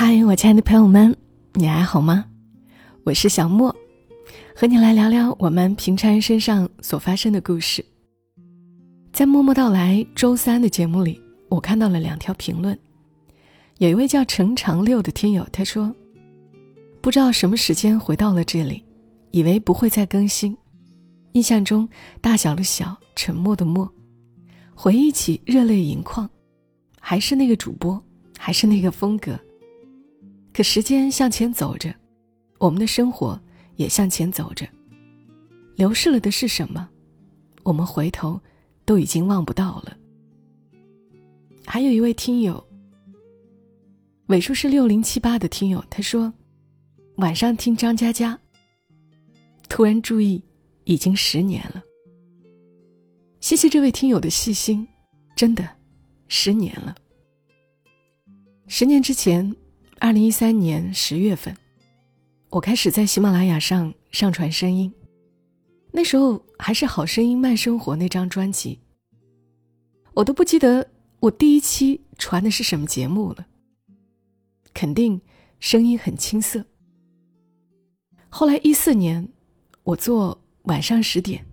[0.00, 1.12] 嗨，我亲爱的朋友们，
[1.54, 2.24] 你还好吗？
[3.02, 3.74] 我是小莫，
[4.54, 7.84] 和你来聊聊我们平常人身上所发生的故事。
[9.12, 12.78] 在默默到来周三的节目里，我看到了两条评论。
[13.78, 15.92] 有一位叫陈长六的听友，他说
[17.02, 18.84] ：“不知道什么时间回到了这里，
[19.32, 20.56] 以为不会再更新。
[21.32, 21.88] 印象中，
[22.20, 23.92] 大小的小，沉默的默，
[24.76, 26.30] 回忆起热泪盈眶，
[27.00, 28.00] 还是那个主播，
[28.38, 29.36] 还是那个风格。
[30.58, 31.94] 可时间向前走着，
[32.58, 33.40] 我们的生活
[33.76, 34.66] 也向前走着。
[35.76, 36.88] 流逝了的是什么？
[37.62, 38.40] 我们回头。”
[38.84, 39.96] 都已经望不到了。
[41.64, 42.66] 还有一位听友，
[44.28, 46.32] 尾数是六零七八的听友，他说
[47.18, 48.36] ：“晚上听张嘉佳，
[49.68, 50.42] 突然注意，
[50.84, 51.84] 已经十年了。”
[53.40, 54.88] 谢谢这位听友的细心，
[55.36, 55.68] 真的，
[56.26, 56.96] 十年了。
[58.66, 59.54] 十年之前，
[60.00, 61.56] 二零一三年十月份，
[62.50, 64.92] 我开始在喜马拉雅上上传声音。
[65.90, 68.78] 那时候还是《好声音慢生活》那张专辑，
[70.14, 73.46] 我都不记得我第一期传的是什么节目了。
[74.72, 75.20] 肯定
[75.58, 76.64] 声音很青涩。
[78.28, 79.28] 后来一四年，
[79.82, 81.44] 我做晚上十点，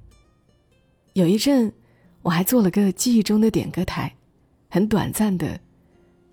[1.13, 1.73] 有一阵
[2.21, 4.15] 我还做了个记忆中的点歌台，
[4.69, 5.59] 很短暂的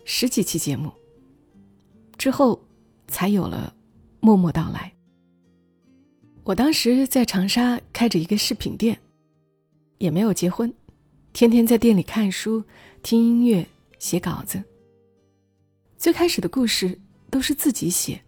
[0.04, 0.92] 十几期节目。
[2.22, 2.62] 之后
[3.08, 3.74] 才有了
[4.20, 4.92] 默默到来。
[6.44, 8.96] 我当时在长沙开着一个饰品店，
[9.98, 10.72] 也没有结婚，
[11.32, 12.62] 天天在店里看书、
[13.02, 13.66] 听音乐、
[13.98, 14.62] 写稿子。
[15.96, 16.96] 最开始的故事
[17.28, 18.22] 都是自己写。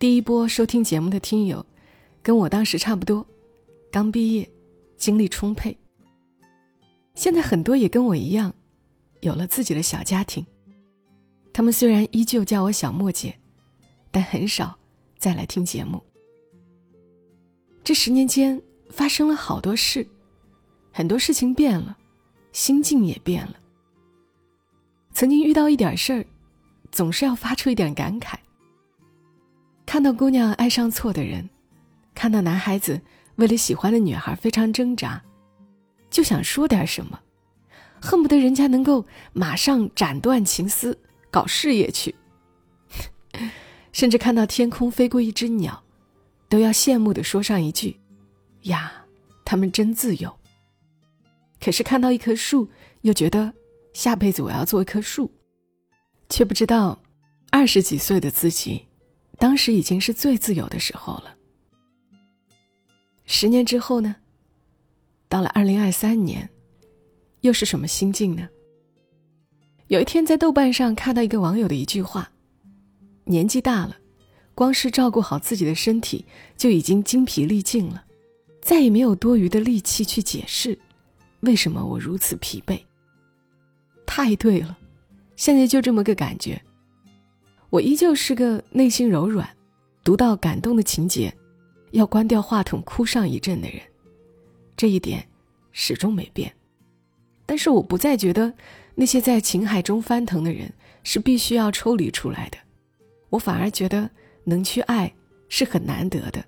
[0.00, 1.64] 第一波收听节目的听友，
[2.24, 3.24] 跟我当时差不多，
[3.92, 4.50] 刚毕业，
[4.96, 5.78] 精力充沛。
[7.14, 8.52] 现在很多也跟我一样，
[9.20, 10.44] 有了自己的小家庭。
[11.52, 13.38] 他们虽然依旧叫我小莫姐，
[14.10, 14.78] 但很少
[15.18, 16.02] 再来听节目。
[17.82, 20.06] 这十年间发生了好多事，
[20.92, 21.96] 很多事情变了，
[22.52, 23.56] 心境也变了。
[25.12, 26.24] 曾经遇到一点事儿，
[26.92, 28.34] 总是要发出一点感慨。
[29.84, 31.50] 看到姑娘爱上错的人，
[32.14, 33.00] 看到男孩子
[33.36, 35.20] 为了喜欢的女孩非常挣扎，
[36.10, 37.18] 就想说点什么，
[38.00, 40.96] 恨不得人家能够马上斩断情丝，
[41.30, 42.14] 搞事业去。
[43.92, 45.82] 甚至看到天空飞过一只鸟。
[46.48, 47.96] 都要羡慕的说上一句
[48.62, 49.06] ：“呀，
[49.44, 50.36] 他们真自由。”
[51.62, 52.68] 可是看到一棵树，
[53.02, 53.54] 又觉得
[53.92, 55.30] 下辈子我要做一棵树，
[56.28, 57.00] 却不知道
[57.50, 58.84] 二十几岁的自己，
[59.38, 61.36] 当时已经是最自由的时候了。
[63.26, 64.16] 十年之后呢？
[65.28, 66.50] 到了二零二三年，
[67.42, 68.48] 又是什么心境呢？
[69.90, 72.30] 有一天在豆瓣上看到一个网友的一句话
[73.26, 73.96] ：“年纪大了。”
[74.54, 76.24] 光是照顾好自己的身体
[76.56, 78.04] 就已经精疲力尽了，
[78.60, 80.78] 再也没有多余的力气去解释
[81.40, 82.80] 为什么我如此疲惫。
[84.06, 84.78] 太对了，
[85.34, 86.62] 现在就这么个感觉。
[87.68, 89.48] 我依旧是个内心柔软，
[90.04, 91.34] 读到感动的情节，
[91.90, 93.80] 要关掉话筒哭上一阵的人，
[94.76, 95.26] 这一点
[95.72, 96.52] 始终没变。
[97.50, 98.54] 但是我不再觉得
[98.94, 100.72] 那些在情海中翻腾的人
[101.02, 102.58] 是必须要抽离出来的，
[103.30, 104.08] 我反而觉得。
[104.44, 105.12] 能去爱
[105.48, 106.42] 是很难得的，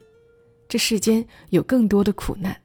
[0.66, 2.62] 这世间有更多的苦难。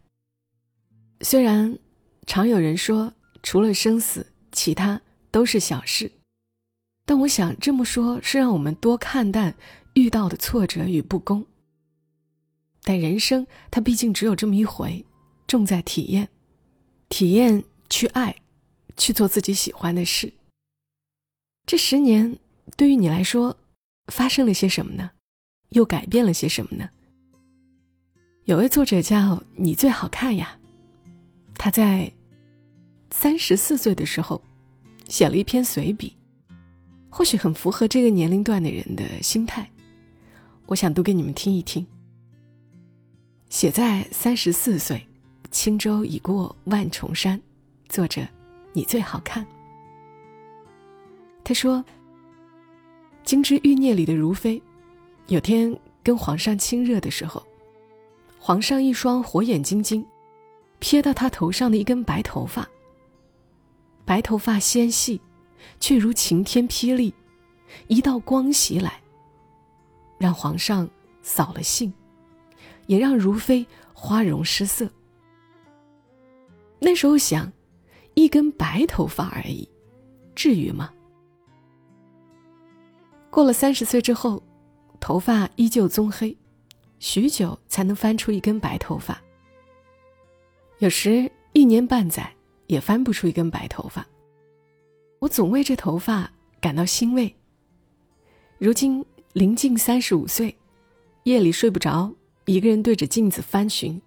[1.19, 1.77] 虽然
[2.25, 6.09] 常有人说除了生死，其他都是小事，
[7.05, 9.55] 但我想这么说，是让我们多看淡
[9.95, 11.45] 遇到的挫折与不公。
[12.83, 15.05] 但人生它毕竟只有这么一回，
[15.45, 16.29] 重在体验，
[17.09, 18.35] 体验去爱，
[18.95, 20.33] 去做自己喜欢的事。
[21.65, 22.37] 这十年
[22.75, 23.57] 对于你来说，
[24.11, 25.11] 发生了些什么呢？
[25.69, 26.89] 又改变了些什么呢？
[28.45, 30.57] 有位作者叫你最好看呀，
[31.55, 32.11] 他在
[33.11, 34.41] 三十四岁的时候
[35.09, 36.15] 写了一篇随笔，
[37.09, 39.69] 或许很符合这个年龄段的人的心态。
[40.67, 41.85] 我想读给你们听一听。
[43.49, 45.05] 写在三十四岁，
[45.51, 47.41] 轻舟已过万重山。
[47.97, 48.21] 作者，
[48.73, 49.43] 你最好看。
[51.43, 51.83] 他说
[53.25, 54.61] ：“金枝玉孽里的如妃。”
[55.29, 57.43] 有天跟皇上亲热的时候，
[58.37, 60.05] 皇上一双火眼金睛，
[60.79, 62.69] 瞥到他头上的一根白头发。
[64.05, 65.19] 白头发纤细，
[65.79, 67.11] 却如晴天霹雳，
[67.87, 69.01] 一道光袭来，
[70.19, 70.87] 让皇上
[71.23, 71.91] 扫了兴，
[72.85, 74.87] 也让如妃花容失色。
[76.77, 77.51] 那时候想，
[78.17, 79.69] 一根白头发而已，
[80.33, 80.91] 至于吗？
[83.29, 84.41] 过了三十岁之后，
[84.99, 86.35] 头发依旧棕黑，
[86.97, 89.21] 许久才能翻出一根白头发。
[90.79, 92.33] 有时一年半载
[92.65, 94.03] 也翻不出一根白头发。
[95.19, 96.27] 我总为这头发
[96.59, 97.31] 感到欣慰。
[98.57, 100.57] 如今临近三十五岁，
[101.25, 102.11] 夜里睡不着，
[102.45, 104.01] 一个人对着镜子翻寻，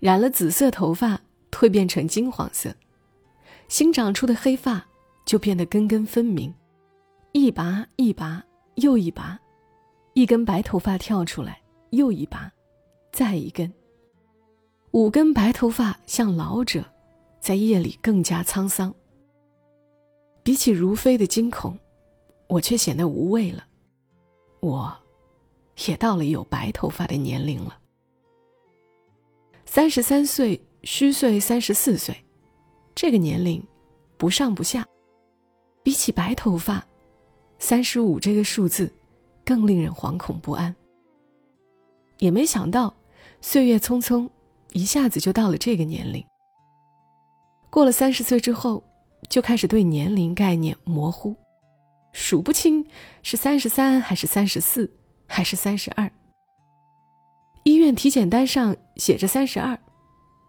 [0.00, 1.20] 染了紫色头发
[1.50, 2.74] 蜕变成金黄色，
[3.68, 4.84] 新长出的黑发
[5.24, 6.52] 就变得根根分明，
[7.32, 8.42] 一拔一拔
[8.76, 9.38] 又一拔，
[10.14, 11.60] 一根白头发跳出来，
[11.90, 12.50] 又一拔，
[13.12, 13.72] 再一根，
[14.90, 16.84] 五根白头发像老者，
[17.40, 18.94] 在夜里更加沧桑。
[20.42, 21.78] 比起如飞的惊恐。
[22.48, 23.66] 我却显得无畏了，
[24.60, 24.96] 我，
[25.86, 27.78] 也到了有白头发的年龄了。
[29.66, 32.24] 三十三岁虚岁三十四岁，
[33.00, 33.62] 这个年龄，
[34.16, 34.84] 不上不下，
[35.84, 36.84] 比起白头发，
[37.60, 38.92] 三十五这个数字，
[39.44, 40.74] 更令人惶恐不安。
[42.18, 42.92] 也没想到，
[43.40, 44.28] 岁月匆匆，
[44.72, 46.24] 一下子就到了这个年龄。
[47.70, 48.82] 过了三十岁之后，
[49.28, 51.36] 就开始对年龄概念模糊。
[52.10, 52.84] 数不清
[53.22, 54.92] 是三十三还是三十四
[55.28, 56.10] 还是三十二。
[57.62, 59.78] 医院体检单上写着三十二，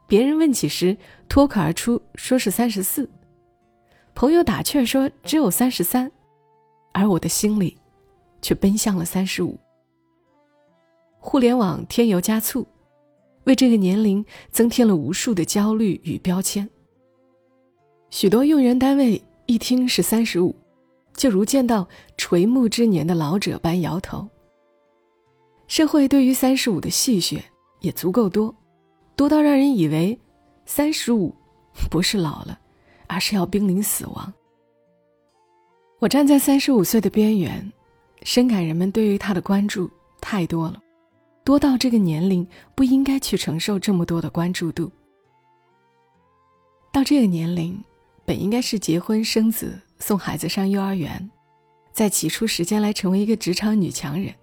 [0.09, 0.97] 别人问起时
[1.29, 3.07] 脱口而出说是三十四，
[4.15, 6.11] 朋友打趣说只有三十三，
[6.91, 7.77] 而我的心里
[8.41, 9.55] 却奔向了三十五。
[11.19, 12.65] 互联网添油加醋，
[13.43, 16.67] 为这个年龄增添了无数的焦虑与标签。
[18.09, 20.55] 许多用人单位一听是三十五。
[21.13, 21.85] 就如见到
[22.15, 24.25] 垂暮之年的老者般摇头。
[25.67, 27.41] 社会对于三十五的戏谑
[27.81, 28.55] 也足够多，
[29.19, 30.17] 多到让人以为
[30.65, 31.35] 三十五
[31.91, 32.57] 不是老了，
[33.05, 34.33] 而是要濒临死亡。
[35.99, 37.69] 我站在三十五岁的边缘，
[38.23, 40.81] 深感人们对于他的关注太多了，
[41.43, 44.89] 多到这个年龄不应该去承受这么多的关注度。
[46.93, 47.77] 到这个年龄，
[48.23, 49.77] 本应该是结婚生子。
[49.99, 51.29] 送孩子上幼儿园，
[51.91, 54.33] 再挤出时间来成为一个职场女强人。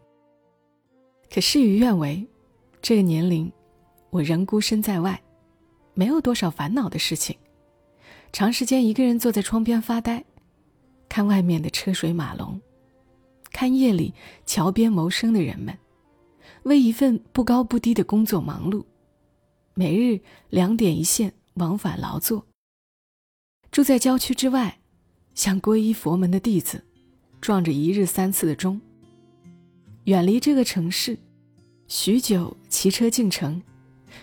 [1.33, 2.23] 可事与愿违，
[2.83, 3.51] 这个年龄，
[4.17, 5.23] 我仍孤身在外，
[5.93, 7.37] 没有多少烦恼的事情。
[8.33, 10.25] 长时间一个人坐在窗边发呆，
[11.07, 12.59] 看外面的车水马龙，
[13.53, 14.15] 看夜里
[14.47, 15.77] 桥边谋生的人们，
[16.63, 18.85] 为一份不高不低的工作忙碌，
[19.75, 20.19] 每日
[20.49, 22.47] 两点一线往返劳作。
[23.71, 24.79] 住在郊区之外。
[25.35, 26.83] 像皈依佛门的弟子，
[27.43, 28.81] 撞着一日三次的钟。
[30.05, 31.19] 远离这个城市，
[31.89, 33.63] 许久骑车进城，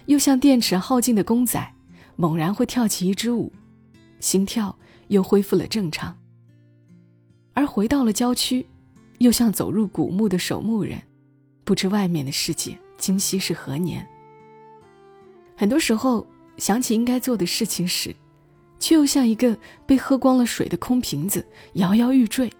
[0.05, 1.73] 又像电池耗尽的公仔，
[2.15, 3.51] 猛然会跳起一支舞，
[4.19, 6.17] 心跳又恢复了正常。
[7.53, 8.65] 而回到了郊区，
[9.19, 11.01] 又像走入古墓的守墓人，
[11.63, 14.07] 不知外面的世界今夕是何年。
[15.55, 16.25] 很多时候
[16.57, 18.15] 想起应该做的事情时，
[18.79, 22.51] 却又像一个被喝光了水的空瓶子，摇摇欲坠。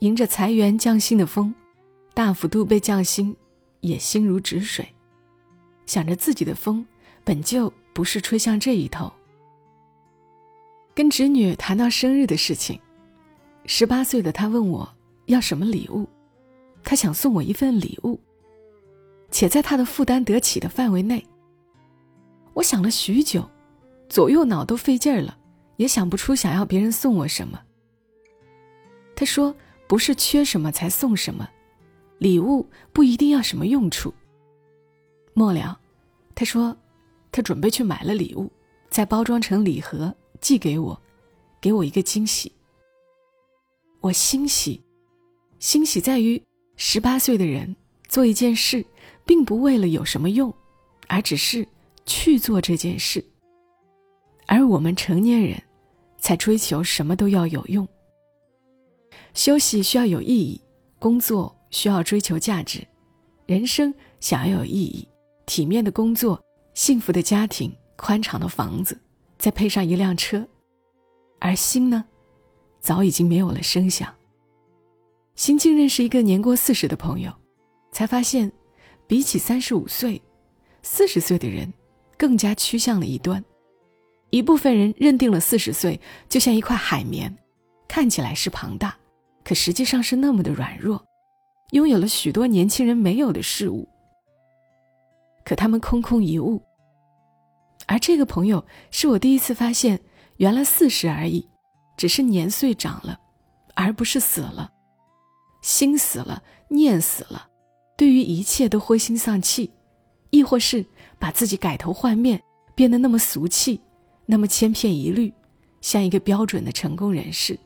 [0.00, 1.54] 迎着裁员降薪的风，
[2.12, 3.34] 大幅度被降薪，
[3.80, 4.86] 也心如止水。
[5.86, 6.84] 想着自己的风
[7.24, 9.12] 本就不是吹向这一头。
[10.94, 12.80] 跟侄女谈到生日的事情，
[13.66, 14.88] 十八岁的她问我
[15.26, 16.08] 要什么礼物，
[16.82, 18.20] 她想送我一份礼物，
[19.30, 21.24] 且在她的负担得起的范围内。
[22.52, 23.48] 我想了许久。
[24.06, 25.36] 左右脑都费劲儿了，
[25.76, 27.58] 也想不出想要别人送我什么。
[29.16, 29.56] 他说
[29.88, 31.48] ：“不是缺什么才送什么，
[32.18, 34.12] 礼物不一定要什么用处。”
[35.34, 35.78] 末了，
[36.34, 36.76] 他说
[37.30, 38.50] ：“他准备去买了礼物，
[38.88, 41.00] 再包装成礼盒寄给我，
[41.60, 42.50] 给我一个惊喜。”
[44.00, 44.82] 我欣喜，
[45.58, 46.40] 欣喜在于
[46.76, 47.74] 十八岁的人
[48.08, 48.84] 做一件事，
[49.24, 50.54] 并不为了有什么用，
[51.08, 51.66] 而只是
[52.06, 53.24] 去做这件事。
[54.46, 55.60] 而我们成年人，
[56.18, 57.88] 才追求什么都要有用。
[59.32, 60.60] 休息需要有意义，
[60.98, 62.86] 工作需要追求价值，
[63.46, 65.08] 人生想要有意义，
[65.46, 66.42] 体面的工作、
[66.74, 68.98] 幸福的家庭、宽敞的房子，
[69.38, 70.46] 再配上一辆车，
[71.38, 72.04] 而心呢，
[72.80, 74.12] 早已经没有了声响。
[75.36, 77.32] 新近认识一个年过四十的朋友，
[77.92, 78.50] 才发现，
[79.06, 80.22] 比起三十五岁，
[80.82, 81.72] 四十岁的人
[82.16, 83.44] 更加趋向了一端。
[84.30, 87.36] 一部分人认定了四十岁就像一块海绵，
[87.86, 88.96] 看起来是庞大，
[89.44, 91.04] 可实际上是那么的软弱，
[91.72, 93.88] 拥有了许多年轻人没有的事物。
[95.44, 96.62] 可他们空空一物。
[97.86, 100.00] 而这个朋友是我第一次发现，
[100.38, 101.48] 原来四十而已，
[101.96, 103.18] 只是年岁长了，
[103.74, 104.72] 而不是死了。
[105.60, 107.48] 心死了、念死了，
[107.96, 109.70] 对于一切都灰心丧气，
[110.30, 110.84] 亦或是
[111.18, 112.42] 把自己改头换面，
[112.74, 113.80] 变得那么俗气，
[114.26, 115.32] 那么千篇一律，
[115.80, 117.58] 像一个标准的成功人士。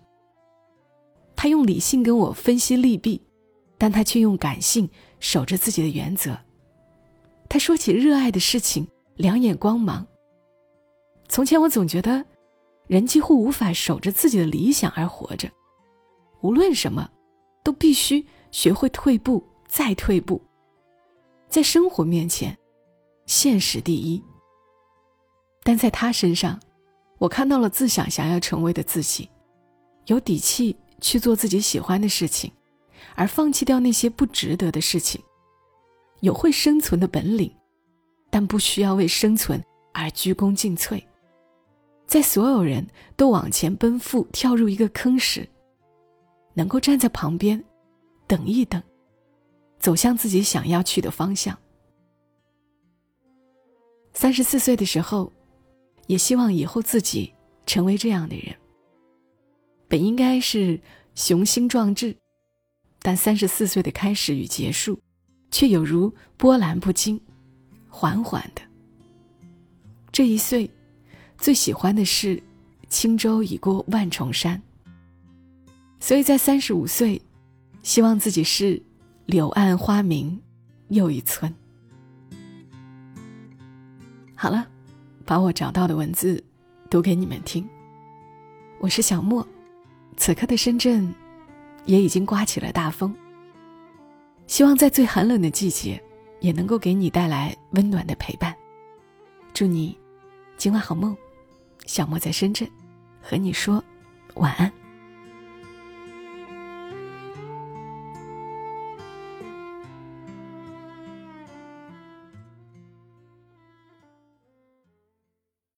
[1.35, 3.21] 他用理性跟我分析利弊，
[3.77, 4.89] 但他却用感性
[5.21, 6.37] 守着自己的原则。
[7.49, 8.87] 他说起热爱的事情，
[9.17, 10.07] 两眼光芒。
[11.29, 12.25] 从前我总觉得，
[12.87, 15.51] 人几乎无法守着自己的理想而活着，
[16.41, 17.11] 无论什么，
[17.63, 20.43] 都必须学会退步再退步。
[21.49, 22.57] 在生活面前，
[23.27, 24.23] 现实第一。
[25.63, 26.61] 但在他身上，
[27.19, 29.29] 我看到了自想想要成为的自己，
[30.07, 32.53] 有底气去做自己喜欢的事情，
[33.15, 35.23] 而放弃掉那些不值得的事情，
[36.21, 37.53] 有会生存的本领，
[38.31, 41.03] 但不需要为生存而鞠躬尽瘁。
[42.07, 45.47] 在所有人都往前奔赴、跳入一个坑时，
[46.55, 47.63] 能够站在旁边，
[48.27, 48.83] 等一等，
[49.79, 51.57] 走向自己想要去的方向。
[54.15, 55.33] 三十四岁的时候，
[56.07, 57.33] 也希望以后自己
[57.67, 58.57] 成为这样的人。
[59.87, 60.81] 本应该是
[61.15, 62.17] 雄心壮志，
[63.01, 64.99] 但三十四岁的开始与结束，
[65.51, 67.21] 却有如波澜不惊，
[67.89, 68.63] 缓缓的。
[70.11, 70.71] 这一岁。
[71.41, 72.43] 最喜欢的是
[72.91, 74.61] “轻舟已过万重山”，
[76.01, 77.23] 所以在三十五岁，
[77.85, 78.83] 希望自己是
[79.25, 80.37] “柳暗花明
[80.89, 81.55] 又一村”。
[84.35, 84.67] 好了，
[85.25, 86.43] 把我找到的文字
[86.91, 87.65] 读给你们听。
[88.81, 89.47] 我是小莫，
[90.17, 91.15] 此刻的深圳
[91.85, 93.15] 也已经刮起了大风。
[94.49, 96.03] 希望在最寒冷的季节，
[96.41, 98.57] 也能够给你带来温暖的陪伴。
[99.53, 99.97] 祝你
[100.57, 101.17] 今晚好梦。
[101.87, 102.69] 小莫在深圳，
[103.23, 103.83] 和你说
[104.35, 104.71] 晚安。